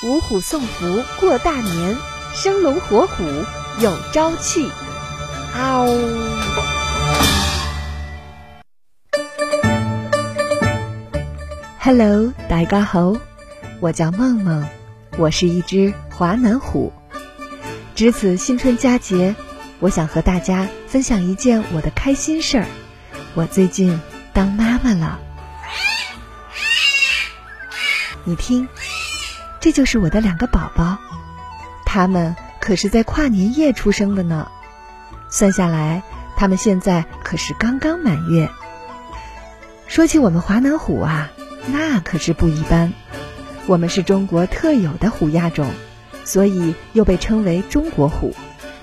[0.00, 1.94] 虎虎送福过大年，
[2.32, 3.22] 生龙活虎
[3.80, 4.66] 有朝气。
[5.52, 5.84] 嗷、
[11.78, 13.14] h e l l o 大家好，
[13.80, 14.66] 我叫梦梦，
[15.18, 16.94] 我是一只华南虎。
[17.94, 19.34] 值此新春佳节，
[19.80, 22.66] 我想和大家分享一件我的开心事儿。
[23.34, 24.00] 我最近
[24.32, 25.18] 当妈妈了，
[28.24, 28.66] 你听，
[29.60, 30.98] 这就是我的两个宝宝，
[31.84, 34.50] 他们可是在跨年夜出生的呢。
[35.28, 36.02] 算下来，
[36.36, 38.50] 他们现在可是刚刚满月。
[39.86, 41.30] 说起我们华南虎啊。
[41.66, 42.94] 那可是不一般，
[43.66, 45.70] 我们是中国特有的虎亚种，
[46.24, 48.34] 所以又被称为中国虎，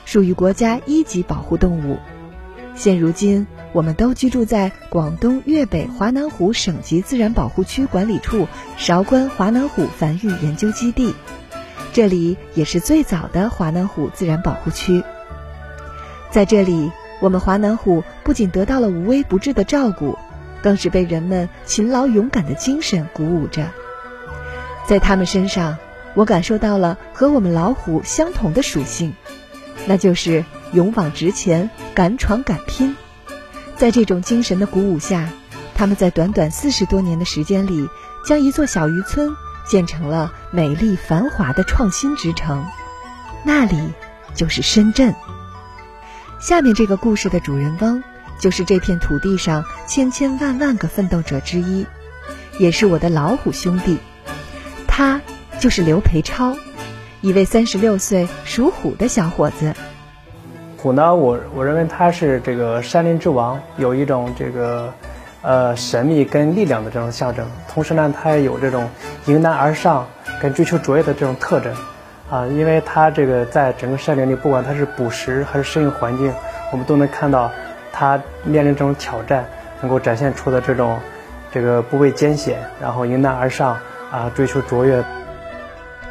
[0.06, 1.98] 属于国家一级保护动物。
[2.78, 8.48] 现如今，我们都居住在广东粤北华南虎省级自然保护区管理处
[8.78, 11.14] 韶关华南虎繁育研究基地，
[11.92, 15.04] 这里也是最早的华南虎自然保护区。
[16.32, 20.18] 在这里，我们华南虎不仅得到了无微不至的照顾。
[20.60, 23.70] 更是被人们勤劳勇敢的精神鼓舞着，
[24.88, 25.78] 在他们身上，
[26.16, 29.14] 我感受到了和我们老虎相同的属性，
[29.86, 30.44] 那就是
[30.78, 32.96] 勇往直前、敢闯敢拼。
[33.76, 35.28] 在这种精神的鼓舞下，
[35.74, 37.90] 他们在短短四十多年的时间里，
[38.24, 39.36] 将一座小渔村
[39.68, 42.64] 建成了美丽繁华的创新之城，
[43.44, 43.76] 那里
[44.36, 45.16] 就是深圳。
[46.40, 48.04] 下面这个故事的主人翁。
[48.40, 51.88] 就是这片土地上千千万万个奋斗者之一，
[52.60, 53.98] 也是我的老虎兄弟。
[54.88, 55.20] 他
[55.60, 56.56] 就是刘培超，
[57.22, 59.74] 一位三十六岁属虎的小伙子。
[60.78, 64.94] 虎呢，我我认为它是这个山林之王，有一种这个
[65.42, 67.46] 呃神秘跟力量的这种象征。
[67.68, 68.90] 同时呢，它也有这种
[69.26, 70.08] 迎难而上
[70.42, 71.74] 跟追求卓越的这种特征
[72.30, 76.34] 啊，因为它这个在整个山林里，不管它是捕食还是适应环境，
[76.72, 77.52] 我们都能看到。
[78.00, 79.44] 他面临这种挑战，
[79.82, 81.00] 能够展现出的这种，
[81.52, 83.80] 这个不畏艰险，然后迎难而上
[84.12, 85.04] 啊，追求卓越。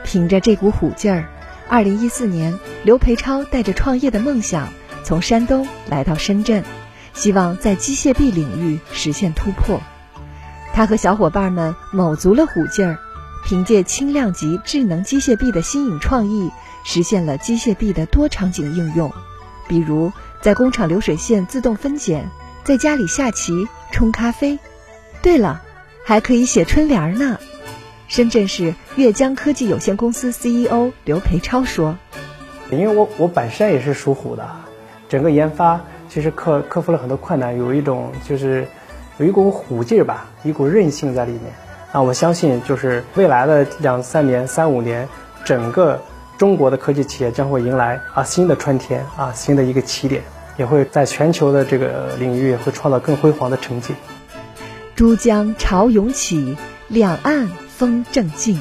[0.03, 1.27] 凭着这股虎劲儿，
[1.69, 4.73] 二零一四年，刘培超带着创业的梦想，
[5.05, 6.63] 从山东来到深圳，
[7.13, 9.81] 希望在机械臂领域实现突破。
[10.73, 12.99] 他和小伙伴们卯足了虎劲儿，
[13.45, 16.51] 凭借轻量级智能机械臂的新颖创意，
[16.85, 19.13] 实现了机械臂的多场景应用，
[19.69, 20.13] 比如。
[20.43, 22.31] 在工厂流水线自动分拣，
[22.63, 24.61] 在家里下棋、冲咖啡。
[25.21, 25.61] 对了，
[26.05, 27.41] 还可以写春联呢。
[28.09, 31.97] 深圳市粤江科技有限公司 CEO 刘培超说
[32.71, 34.49] ：“因为我我本身也是属虎的，
[35.09, 38.67] 整个研发其实克克服了很多困难，有一种就是
[39.19, 41.43] 有一股虎劲儿吧，一股韧性在里面。
[41.93, 45.09] 啊，我相信就是未来的两三年、三五年，
[45.45, 46.01] 整个。”
[46.39, 50.23] 中国的科技企业将会迎来啊新的春天啊新的一个起点，
[50.59, 53.95] 也会在全球的这个领域会创造更辉煌的成绩。
[54.95, 56.55] 珠江潮涌起，
[56.89, 58.59] 两岸风正劲，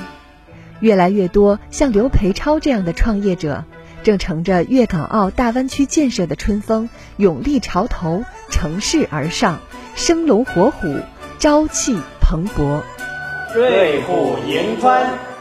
[0.82, 3.64] 越来越多像刘培超这样的创业者，
[4.04, 9.60] 正乘着粤港澳大湾区建设的春风，勇立潮头，乘势而上，
[9.96, 11.00] 生龙活虎，
[11.40, 12.82] 朝气蓬勃。
[13.54, 15.35] 瑞虎迎帆。